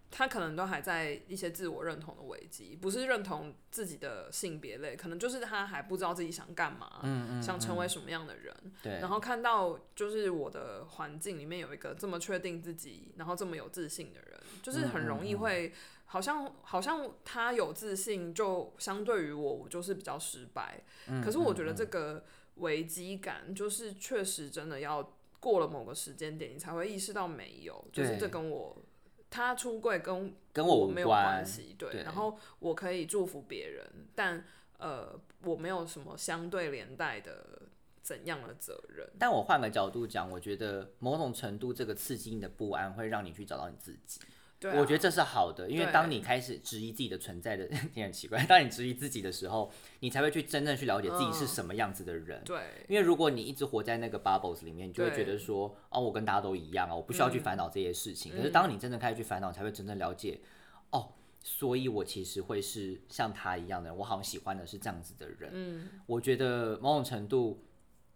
[0.09, 7.01] 他可能都还在一些自我认同的危机，不是认同自己的性别类，可能就是他还不知道自己想干嘛，
[7.41, 8.55] 想成为什么样的人。
[8.81, 15.73] 对，然后看到就是我的环境里面有一个这么确定自己，然后这么有自信的人，就是很容易会。
[16.09, 20.81] 好像好像他有自信，就相对于我，我就是比较失败。
[21.21, 22.23] 可是我觉得这个
[22.55, 28.81] 危机感，就是确实真的要过了某个时间点，你才会意识到没有，就是这跟我
[29.38, 34.43] 他出柜跟跟我没有关关系，对然后我可以祝福别人，但
[34.80, 37.62] 呃，我没有什么相对连带的
[38.02, 39.08] 怎样的责任。
[39.19, 44.21] 但我换个角度讲，我觉得某种程度这个刺激你的不安会让你去找到你自己。
[44.59, 48.43] 对、啊，我觉得这是好的，因为当你开始质疑自己的存在的， 有点奇怪。
[48.45, 52.41] 当你质疑自己的时候，你才会去真正去了解自己是什么样子的人。
[52.43, 58.35] 对因为如果你一直活在那个 bubbles 里面，你就会觉得说，哦，我跟大家都一样啊，我不需要去烦恼这些事情。
[58.35, 60.39] 可是当你真正开始去烦恼，才会真正了解，
[60.89, 65.51] 哦，所以我其实会是像他一样的人，我好像喜欢的是这样子的人。
[65.53, 67.63] 嗯，我觉得某种程度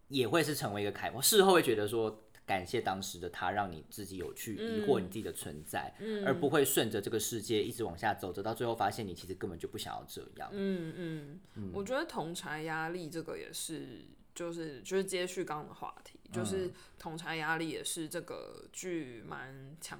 [0.08, 1.21] 也会是成为一个楷模。
[1.21, 2.23] 事后会觉得说。
[2.52, 5.94] 感谢当时的他，让你自己有去疑惑你自己的存在，
[6.26, 10.50] 而不会顺着这个世界一直往下走，走到最后发现你其实根本就不想要这样。
[10.52, 20.00] 嗯嗯，我觉得同柴压力这个也是，就是就是接续刚刚的话题，就是同柴压力也是这个剧蛮强。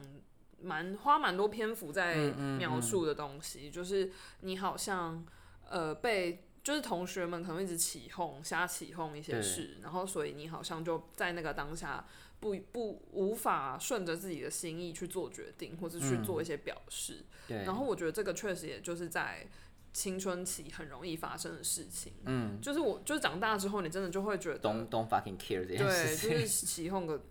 [0.64, 4.12] 蛮花蛮多篇幅在描述的东西，就是
[4.42, 5.26] 你好像
[5.68, 12.06] 呃被就是同学们可能一直起哄，瞎起哄一些事，然后所以你好像就在那个当下
[12.41, 17.23] 不不无法顺着自己的心意去做决定，或是去做一些表示。
[17.47, 19.47] 对，然后我觉得这个确实也就是在
[19.93, 22.13] 青春期很容易发生的事情。
[22.25, 26.30] 嗯，就是我就是长大之后，你真的就会觉得，don't don't fucking care 这件对，事情。
[26.32, 27.21] 就是 起哄个，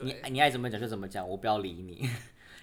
[0.00, 2.08] 你，你爱怎么讲就怎么讲，我不要理你。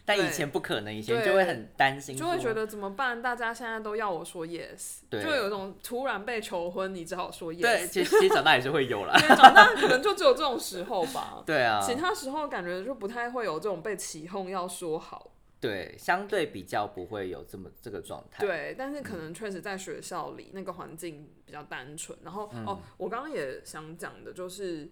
[0.05, 3.19] 但对以前不可能，以前对就会很担心，就会觉得怎么办？
[3.19, 7.61] 大家现在都要我说 yes，对就有一种突然被求婚，你只好说 yes。
[7.61, 9.15] 对，其实其实长大也是会有啦。
[9.17, 11.41] 对，长大可能就只有这种时候吧。
[11.47, 15.31] 对啊，其他时候感觉就不太会有这种被起哄要说好。
[15.59, 18.45] 对，相对比较不会有这么这个状态。
[18.45, 22.15] 对，但是可能确实在学校里那个环境比较单纯。
[22.21, 24.87] 然后、嗯哦，我刚刚也想讲的就是，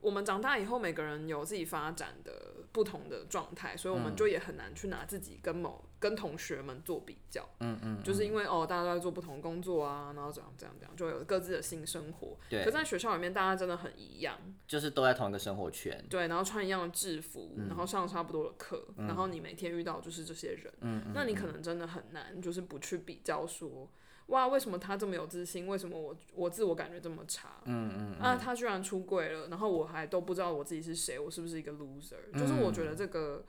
[0.00, 7.44] 我们长大以后每个人有自己发展的不同的状态，所以我们嗯就也很难去拿自己跟某跟同学们做比较。
[7.60, 12.36] 嗯嗯，就是因为哦，大家都在做不同工作啊，然后怎样怎样怎样，就有各自的性生活。
[12.48, 14.38] 对可在学校里面，大家真的很一样。
[14.68, 16.04] 就是都在同一个生活圈。
[16.08, 23.90] 对，然后穿一样的制服，嗯然后上差不多的课，然后你每天遇到就是这些人，嗯那你可能真的很难，就是不去比较说，
[24.28, 25.66] 哇，为什么他这么有自信？
[25.66, 27.60] 为什么我我自我感觉这么差？
[27.64, 33.42] 嗯嗯啊，他居然出轨了，然后我还都不知道我自己是谁，我是不是一个 loser？、就是我觉得这个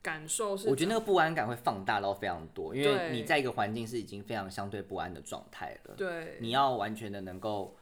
[0.00, 5.94] 感受是，嗯我觉得那个不安感会放大到非常多，因为你在一个环境是已经非常相对不安的状态了。
[5.96, 7.76] 对你要完全的能够，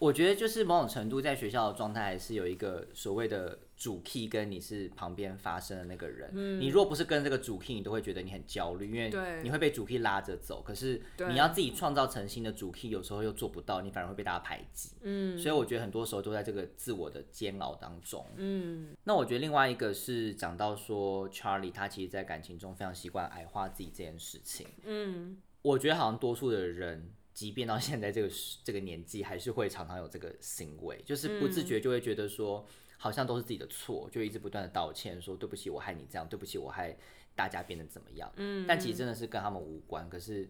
[0.00, 6.60] 我觉得就是某种程度在学校的状态还是有一个所谓的主 key 跟你是旁边发生的那个人。
[6.60, 10.62] 你如果不是跟这个主 key，你都会觉得你很焦虑，因为对你会被主 key 拉着走。
[10.62, 14.90] 可是你要自己创造成新的主 key，有时候又做不到，你反而会被大家排挤。
[15.00, 18.24] 嗯，所以我觉得很多时候都在这个自我的煎熬当中。
[18.36, 24.64] 嗯，那我觉得另外一个是讲到说，Charlie 他其实在感情中非常习惯矮化自己这件事情。
[24.84, 28.28] 嗯，我觉得好像多数的人，即便到现在这个
[28.62, 32.64] 这个年纪，还是会常常有这个行为，就是不自觉就会觉得说，
[33.02, 36.96] 好像都是自己的错，就一直不断的道歉，说对不起，我害你这样，对不起，我害
[37.34, 38.30] 大家变得怎么样。
[38.36, 40.08] 嗯，但其实真的是跟他们无关。
[40.08, 40.48] 可是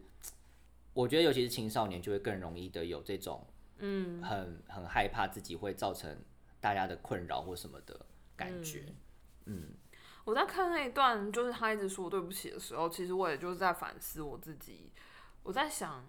[0.92, 3.42] 我觉得，尤其是青少年，就会更容易的有这种，
[3.78, 6.14] 嗯，很很害怕自己会造成
[6.60, 7.98] 大家的困扰或什么的
[8.36, 8.84] 感觉。
[9.46, 9.68] 嗯
[10.24, 14.92] 我在看那一段，就是他一直说对不起的时候，其实我也就是在反思我自己。
[15.42, 16.04] 我在想，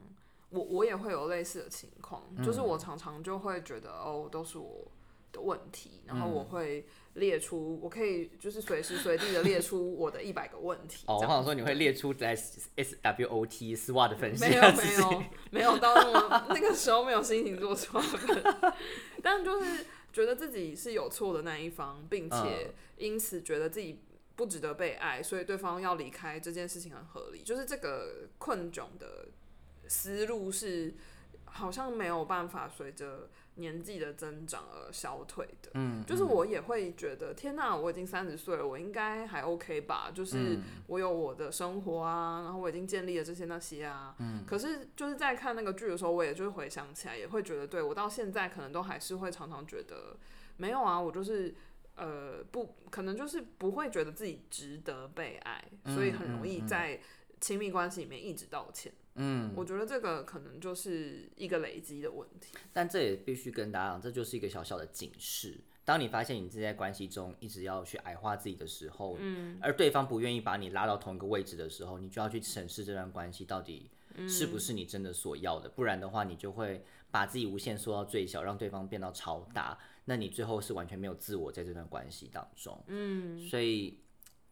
[0.50, 4.92] 我我也会有类似的情况，就是我常常就会觉得哦，都是我
[5.34, 11.04] 的问题，然后我会列出，我可以就是随时随地的列出我的一百个问题。
[11.08, 18.74] 哦，我这样想说你会列出在 S W O T SWOT 分析，没有没有没有到那么那个时候没有心情做错的，
[19.22, 24.02] 但就是觉得自己是有错的那一方，并且因此觉得自己
[24.36, 27.42] 不值得被爱，所以对方要离开这件事情很合理。
[27.42, 29.28] 就是这个困窘的
[29.88, 30.96] 思路是
[31.46, 35.72] 好像没有办法随着年纪的增长而消退的。
[35.76, 40.12] 嗯，就是我也会觉得，天哪，我已经三十岁了，我应该还 OK 吧？
[40.14, 44.16] 就是嗯我有我的生活啊，然后我已经建立了这些那些啊。
[44.20, 44.44] 嗯。
[44.46, 50.18] 可是就是在看那个剧的时候，我也就是回想起来，也会觉得，对我到现在可能都还是会常常觉得，
[50.58, 51.54] 没有啊，我就是
[51.96, 57.00] 呃不可能就是不会觉得自己值得被爱，所以很容易在
[57.40, 58.92] 亲密关系里面一直道歉。
[59.16, 62.56] 嗯，我觉得这个可能就是一个累积的问题。
[62.72, 65.60] 但这也必须跟大家讲，这就是一个小小的警示。
[65.86, 73.92] 当你发现你自己在关系中一直要去矮化自己的时候，嗯，而对方不愿意把你拉到同一个位置的时候，你就要去审视这段关系到底
[74.28, 75.68] 是不是你真的所要的。
[75.68, 79.78] 不然的话，你就会把自己无限缩到最小，让对方变到超大。
[80.06, 82.82] 那你最后是完全没有自我在这段关系当中。
[82.88, 84.00] 嗯，所以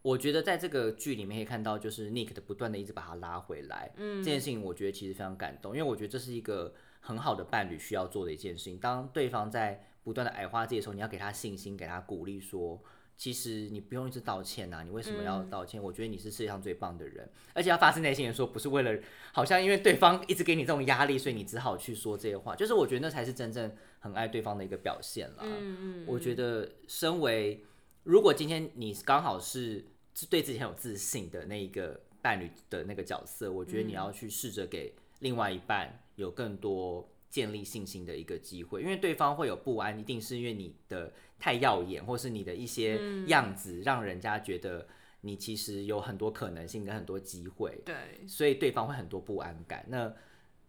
[0.02, 3.92] 我觉得在这个剧里面可以看到，就是 Nick 的不断的一直把他拉回来。
[3.98, 8.78] 嗯，这件事情我觉得其实非常感动，因为我觉得这是一个很好的伴侣需要做的一件事情。
[8.78, 12.82] 当对方在不断的矮化自己的时候，你要给他信心，给他鼓励，说
[13.16, 15.80] 其实你不用一直道歉呐、你为什么要道歉？
[15.82, 19.00] 我觉得你是世界上最棒的人，而且要发自内心的说，不是为了
[19.32, 22.56] 好像因为对方一直给你这种压力，所以你只好去说这些话。
[22.56, 25.44] 就是我觉得那才是真正很爱对方的一个表现啦。
[25.44, 27.64] 嗯嗯，我觉得身为
[28.04, 44.88] 如果今天你刚好是是对自己很有自信的那一个伴侣的那个角色，我觉得你要去试着给另外一半有更多建立信心的一个机会，因为对方会有不安，一定是因为你的太耀眼，或是你的一些样子，让人家觉得
[45.22, 47.96] 你其实有很多可能性跟很多机会，对，
[48.28, 49.86] 所以对方会很多不安感。
[49.88, 50.14] 那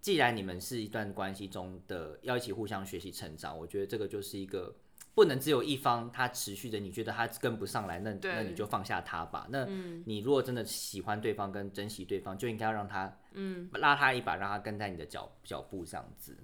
[0.01, 4.75] 既然你们是一段关系中的要一起互相学习成长，我觉得这个就是一个
[5.15, 9.47] 不能只有一方他持续的，你觉得他跟不上来，那那你就放下他吧。
[9.51, 9.67] 那
[10.07, 16.37] 你如果真的喜欢对方跟珍惜对方，就应该要让他嗯拉他一把，让他跟在你的脚脚步这样子。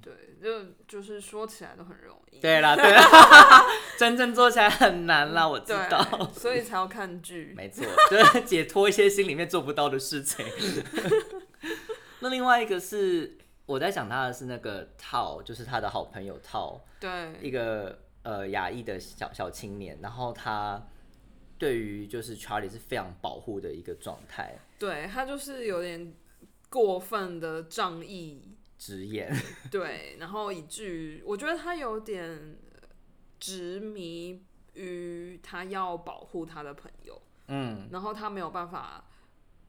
[0.00, 2.38] 对，就就是说起来都很容易。
[2.38, 3.02] 对啦，对啦，
[3.98, 6.30] 真正做起来很难啦，我知，道。
[6.32, 7.54] 所以才要看剧。
[7.58, 10.44] 没错，就是解脱一些心里面做不到的事情。
[12.20, 20.86] 那另外一个是我在想他的是那个套，就是他的好朋友套，对一，个呃亚裔的小小青年，然后他
[21.58, 26.14] 对于就是 Charlie 是非常保护的一个状态，对他就是有点
[26.68, 29.34] 过分的仗义，直言，
[29.72, 32.88] 对，然后以至于我觉得他有点呃
[33.40, 39.04] 执迷于他要保护他的朋友，嗯，然后他没有办法。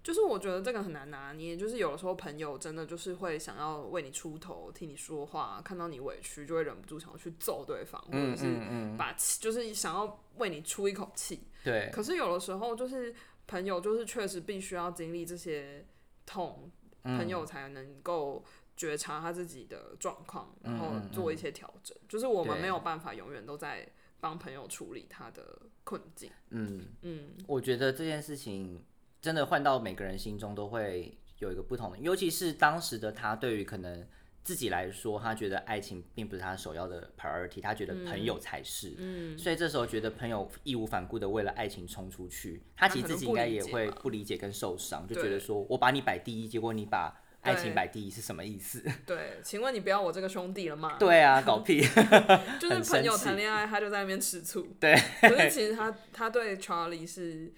[0.06, 11.48] 就是我觉得这个很难拿捏，就是有的时候朋友真的就是会想要为你出头，替你说话，看到你委屈就会忍不住想要去揍对方，或者嗯是把气，就是想要为你出一口气。
[11.63, 13.15] 对，可是有的时候，就是
[13.48, 15.84] 朋友，就是确实必须要经历这些
[16.24, 18.46] 痛，嗯朋友才能够
[18.78, 21.98] 觉察他自己的状况，然后做一些调整。
[22.08, 26.32] 就是我们没有办法永远都在帮朋友处理他的困境。
[26.52, 28.80] 嗯，嗯，我觉得这件事情
[29.25, 34.07] 真的换到每个人心中都会有一个不同的，尤其是当时的他，对于可能
[34.43, 38.93] 自己来说，他觉得爱情并不是他首要的 priority，他觉得朋友才是。
[38.99, 48.83] 嗯，所以这时候觉得朋友义无反顾的为了爱情冲出去，他其实自己应该也会不理解跟受伤，就觉得说我把你摆第一，结果你把爱情摆第一是什么意思？
[49.05, 50.97] 对，请问你不要我这个兄弟了吗？
[50.99, 51.81] 对啊，搞屁！
[52.61, 54.67] 就是朋友谈恋爱，他就在那边吃醋。
[54.79, 57.53] 对，可是其实他他对 Charlie 是，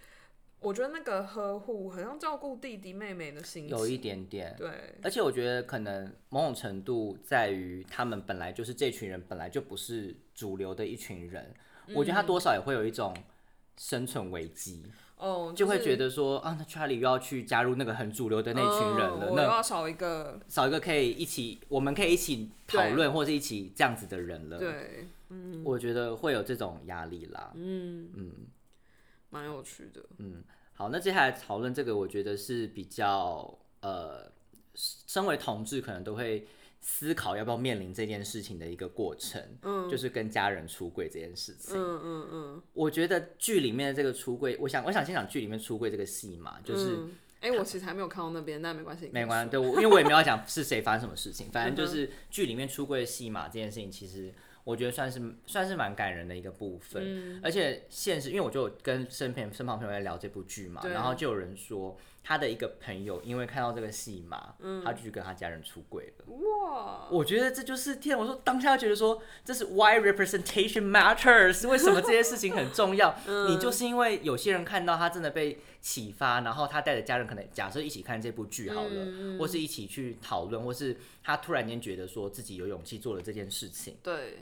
[0.59, 3.77] 我觉得那个呵护，好像照顾弟弟妹妹的心情。
[3.77, 4.55] 有一点点。
[4.57, 11.53] 对，而且我觉得可能某种程度在于他们本来就是这群人本来就不是主流的一群人，
[11.93, 13.15] 我觉得他多少也会有一种
[13.77, 14.83] 生存危机，
[15.17, 25.07] 哦，就会觉得说啊，那 Charlie 又要去加入那个很主流的那群人了，嗯我要少一个，少一个可以一起，我们可以一起讨论或者一起这样子的人了。，对，
[25.63, 27.51] 我觉得会有这种压力啦。
[27.53, 28.31] 嗯，嗯
[29.29, 30.03] 蛮有趣的。
[30.17, 34.31] 嗯，好，那接下来讨论这个，我觉得是比较呃，
[34.73, 36.47] 身为同志可能都会
[36.79, 41.75] 思考要不要面临这件事情的一个过程，嗯就是跟家人出柜这件事情。
[41.75, 54.33] 嗯嗯嗯，我觉得剧里面的这个出柜，我想我想先讲剧里面出柜这个戏嘛，就是、嗯哎、我其实还没有看到那边，但没关系，没关系，对，我因为我也没有讲是谁发生什么事情，反正就是剧里面出柜的戏嘛这件事情，其实
[54.67, 57.01] 我觉得算是算是蛮感人的一个部分。
[57.05, 66.25] 嗯而且现实，因为我就跟身边身旁朋友在聊这部剧嘛，然后就有人说他的一个朋友因为看到这个戏嘛，嗯他就去跟他家人出轨了。
[66.33, 73.17] 哇，我觉得这就是天，我说当下觉得说这是 why representation matters，为什么这些事情很重要？
[73.25, 84.39] 嗯你就是因为有些人看到他真的被启发，然后他带着家人可能假设一起看这部剧好了，嗯或是一起去讨论，或是他突然间觉得说自己有勇气做了这件事情，对，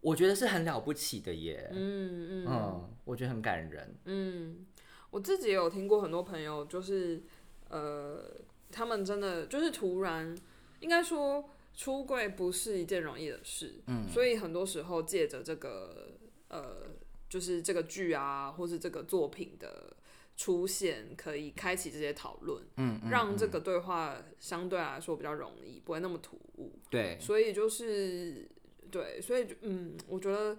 [0.00, 1.68] 我觉得是很了不起的耶。
[1.72, 3.94] 嗯嗯嗯，我觉得很感人。
[4.04, 4.66] 嗯，
[5.10, 7.22] 我自己也有听过很多朋友，就是
[7.68, 8.22] 呃，
[8.70, 10.36] 他们真的就是突然，
[10.80, 16.12] 应该说出柜不是一件容易的事，嗯，所以很多时候借着这个
[16.48, 16.88] 呃，
[17.28, 19.96] 就是这个剧啊，或是这个作品的
[20.36, 26.72] 出现，可以开启这些讨论，嗯，嗯让这个对话相对来说比较容易，不会那么突兀。
[26.88, 28.48] 对，所以就是
[28.90, 30.56] 对，所以就嗯，我觉得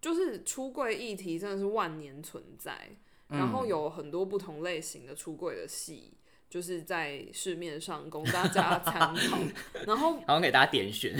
[0.00, 2.90] 就是出柜议题真的是万年存在，
[3.28, 6.14] 然后有很多不同类型的出柜的戏，
[6.48, 9.38] 就是在市面上供大家参考。
[9.86, 11.16] 然后好像给大家点选，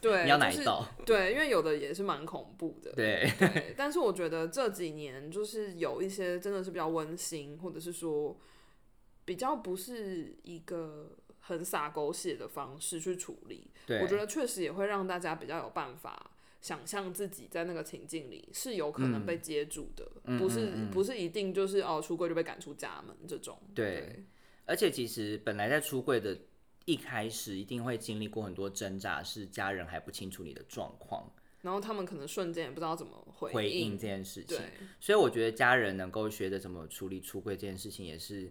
[0.00, 0.86] 对， 你要哪就是一道？
[1.04, 2.92] 对，因为有的也是蛮恐怖的。
[2.92, 8.38] 对，对，但是我觉得这几年就是有一些真的是比较温馨，或者是说
[9.24, 13.70] 比较不是一个很洒狗血的方式去处理。
[14.00, 16.30] 我觉得确实也会让大家比较有办法
[16.60, 23.58] 想象自己在那个情境里是有可能被接住的，嗯不是、嗯嗯不是一定就是哦出柜就被赶出家门这种。
[23.74, 24.24] 对
[24.64, 26.38] 而且其实本来在出柜的
[26.84, 31.28] 一开始，一定会经历过很多挣扎，是家人还不清楚你的状况，
[31.62, 34.60] 然后他们可能瞬间也不知道怎么回回应这件事情。，
[35.00, 38.50] 所以我觉得家人能够学着怎么处理出柜这件事情，也是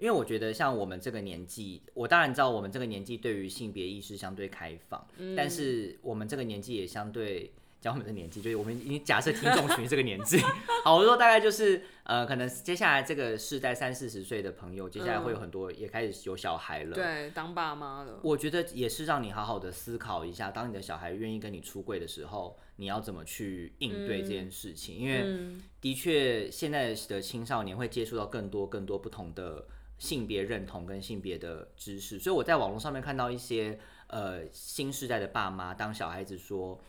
[0.00, 7.52] 因为我觉得像我们这个年纪，我当然知道我们这个年纪对于性别意识相对开放，嗯但是我们这个年纪也相对。
[7.80, 10.36] 讲我们的年纪，就是我们已经假设听众群这个年纪，
[10.84, 24.98] 好，我说大概就是呃，可能接下来这个是在三四十岁的朋友，接下来会有很多也开始有小孩了，对，当爸妈了，我觉得也是让你好好的思考一下，当你的小孩愿意跟你出柜的时候，你要怎么去应对这件事情。
[24.98, 29.66] 因为嗯的确，现在的青少年会接触到更多更多不同的
[30.00, 33.78] 性别认同跟性别的知识，所以我在网络上面看到一些
[34.08, 36.80] 呃新时代的爸妈，当小孩子说。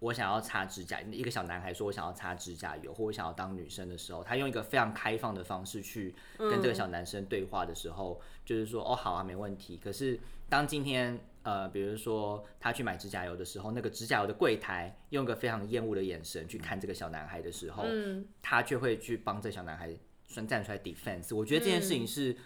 [0.00, 9.76] 我想要擦指甲，一个小男孩说：“我想要擦指甲油，或我想要当女生的时候，他用一个非常开放的方式去跟这个小男生对话的时候，就是说，哦，好啊，没问题。
[9.82, 19.92] 可是当今天呃，比如说他去买指甲油的时候，那个指甲油的柜台用一个非常厌恶的眼神去看这个小男孩的时候，嗯他却会去帮这小男孩
[20.28, 21.34] 算站出来 defense。
[21.34, 22.36] 我觉得这件事情是，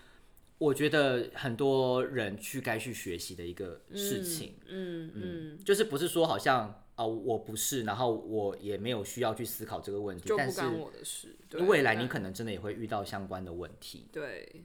[0.62, 4.54] 我觉得很多人去该去学习的一个事情。
[4.66, 11.34] 嗯嗯，就是不是说好像啊、我不是，然后我也没有需要去思考这个问题，但是就不干我的事。
[11.48, 14.06] 对未来你可能真的也会遇到相关的问题。
[14.12, 14.62] 对，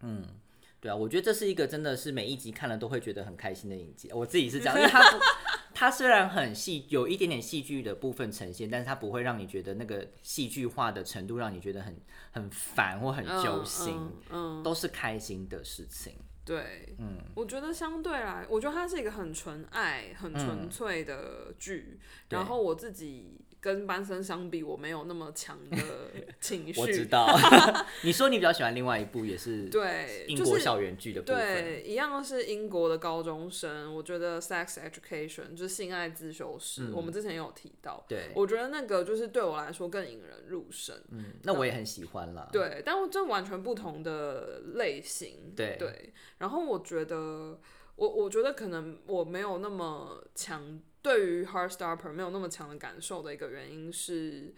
[0.00, 0.24] 嗯
[0.80, 4.10] 对啊，我觉得这是一个真的是每一集看了都会觉得很开心的影集。
[4.12, 5.18] 我自己是这样，因为它不，
[5.78, 11.94] 它虽然很戏，有一点点戏剧的部分呈现，但是它不会让你觉得那个戏剧化的程度让你觉得很
[12.30, 13.94] 很烦或很揪心，
[14.30, 16.14] 嗯嗯都是开心的事情。
[16.46, 21.98] 对，嗯，我觉得相对来，我觉得它是一个很纯爱、很纯粹的剧。
[22.00, 22.00] 嗯
[22.30, 25.76] 然后我自己跟班生相比，我没有那么强的
[26.40, 26.78] 情绪。
[26.80, 27.26] 我知道，
[28.04, 33.92] 你说你比较喜欢另外一部也是对，英就是国校园剧的部分，对，一样是英国的高中生。
[33.92, 38.04] 我觉得《Sex Education》就是性爱自修室，我们之前也有提到。
[38.06, 40.96] 嗯对，我觉得那个就是对我来说更引人入胜。
[41.10, 42.48] 嗯，那我也很喜欢啦。
[42.52, 45.52] 对，但我这完全不同的类型。
[45.56, 47.58] 对对，然后我觉得，
[47.96, 54.52] 我我觉得可能我没有那么强，对于《Heartstopper》没有那么强的感受的一个原因是，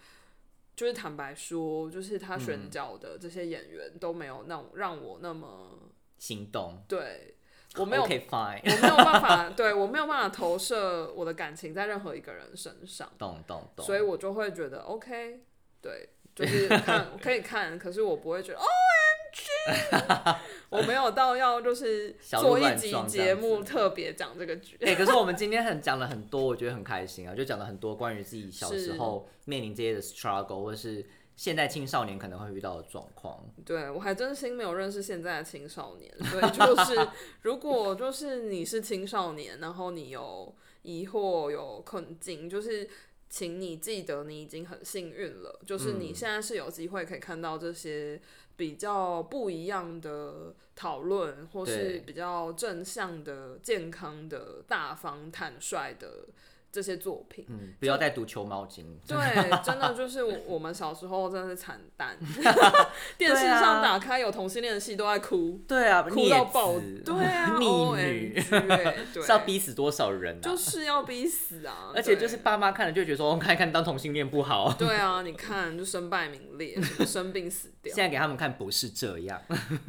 [0.75, 5.77] 就是坦白说，就是他嗯选角的这些演员都没有让让我那么
[6.17, 7.35] 心动，对。
[7.77, 13.85] 我没有我没有办法，对我没有办法投射我的感情在任何一个人身上，懂懂懂。
[13.85, 15.41] 所以我就会觉得 OK，
[15.79, 18.57] 对，就是看 可以看，可是我不会觉得
[20.69, 24.77] 我没有到要就是做一集节目特别讲这个剧。
[24.85, 31.05] 哎、可是我们今天很讲了很多，我觉得很开心啊，就讲了很多关于自己小时候面临这些的 struggle，或者是
[31.35, 33.43] 现在青少年可能会遇到的状况。
[33.65, 37.07] 对我还真心没有认识现在的青少年， 所以就是
[37.41, 40.53] 如果就是你是青少年，然后你有
[40.83, 42.87] 疑惑、有困境，就是
[43.29, 46.15] 请你记得你已经很幸运了，就是你嗯。
[46.15, 48.19] 现在是有机会可以看到这些
[48.55, 56.25] 比较不一样的讨论，或是比较正向的、健康的、大方坦率的
[56.71, 57.45] 这些作品。
[57.49, 58.83] 嗯，不要再读球毛巾。
[59.07, 59.17] 对，
[59.63, 62.17] 真的就是我我们小时候真的是惨淡，
[63.17, 66.79] 电视上打开有同性恋的戏都在哭，对啊，哭到爆。
[66.79, 70.41] 子对啊， 对，是要逼死多少人啊？
[70.41, 71.91] 就是要逼死啊！
[71.93, 74.73] 而且就是对爸妈看了就觉得说，哦看一看当同性恋不好。
[74.77, 79.41] 对啊，你看就身败名裂，生病死掉现，在给他们看不是这样。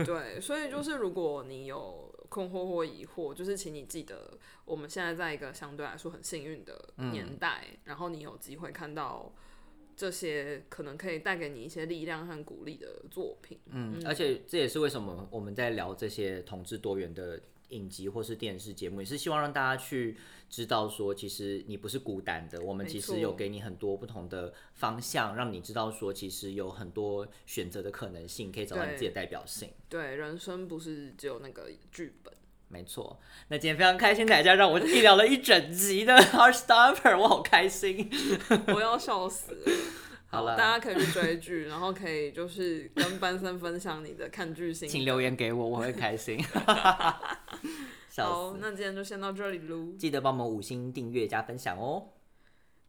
[0.05, 4.31] 对，所以就是如果你有困惑或疑惑，就是请你记得，
[4.65, 9.31] 我们现在在一个相对来说很幸运的嗯年代，然后你有机会看到
[9.95, 13.59] 这些可能可以带给你一些力量和鼓励的作品。
[13.67, 17.39] 嗯，而且这也是为什么我们在聊这些同志多元的
[17.71, 20.17] 影集或是电视节目，也是希望让大家去
[20.49, 29.71] 知道说，其实你不是孤单的，我们其实有给你很多不同的方向，让你知道说，其实有很多选择的可能性，可以找到你自己的代表性。
[29.89, 32.33] 对，人生不是只有那个剧本。
[32.73, 33.19] 没错，
[33.49, 38.09] 那今天非常开心，大家让我一聊了一整集的 Heartstopper，我好开心。
[38.73, 39.73] 我要笑死了。
[40.31, 44.93] 好了大家可以去追剧，然后可以就是跟班森分享你的看剧心得。
[44.93, 46.41] 请留言给我，我会开心。
[48.17, 52.09] 好，那今天就先到这里喽，记得帮我们五星订阅加分享哦。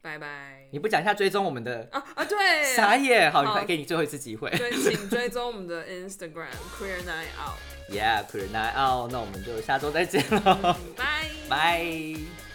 [0.01, 0.67] 拜拜。
[0.71, 4.49] 你不讲一下追踪我们的啊啊，对，傻眼，好，给你最后一次机会。
[4.51, 12.50] 对，请追踪我们的 Instagram Queer Night Out，Yeah，Queer Night Out，那我们就下周再见了，拜拜。